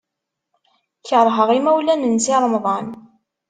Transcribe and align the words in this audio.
Keṛheɣ 1.07 1.49
imawlan 1.57 2.07
n 2.15 2.15
Si 2.25 2.35
Remḍan. 2.41 2.87